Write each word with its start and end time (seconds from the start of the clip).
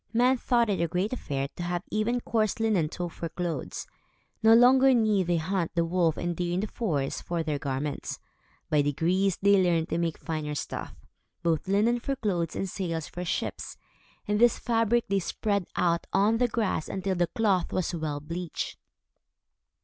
Men 0.13 0.35
thought 0.37 0.67
it 0.71 0.81
a 0.81 0.87
great 0.87 1.13
affair 1.13 1.47
to 1.55 1.61
have 1.61 1.83
even 1.91 2.21
coarse 2.21 2.59
linen 2.59 2.89
tow 2.89 3.07
for 3.07 3.29
clothes. 3.29 3.85
No 4.41 4.55
longer 4.55 4.95
need 4.95 5.27
they 5.27 5.37
hunt 5.37 5.75
the 5.75 5.85
wolf 5.85 6.17
and 6.17 6.35
deer 6.35 6.55
in 6.55 6.61
the 6.61 6.65
forest, 6.65 7.21
for 7.21 7.43
their 7.43 7.59
garments. 7.59 8.17
By 8.71 8.81
degrees, 8.81 9.37
they 9.39 9.61
learned 9.63 9.89
to 9.89 9.99
make 9.99 10.17
finer 10.17 10.55
stuff, 10.55 10.95
both 11.43 11.67
linen 11.67 11.99
for 11.99 12.15
clothes 12.15 12.55
and 12.55 12.67
sails 12.67 13.05
for 13.07 13.23
ships, 13.23 13.77
and 14.27 14.39
this 14.41 14.57
fabric 14.57 15.05
they 15.07 15.19
spread 15.19 15.67
out 15.75 16.07
on 16.11 16.39
the 16.39 16.47
grass 16.47 16.89
until 16.89 17.13
the 17.13 17.27
cloth 17.27 17.71
was 17.71 17.93
well 17.93 18.19
bleached. 18.19 18.79